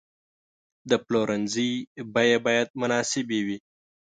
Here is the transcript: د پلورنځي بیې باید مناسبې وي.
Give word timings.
د 0.89 0.91
پلورنځي 1.05 1.71
بیې 2.13 2.37
باید 2.45 2.67
مناسبې 2.81 3.39
وي. 3.47 3.57